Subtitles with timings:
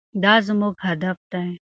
[0.23, 1.49] دا زموږ هدف دی.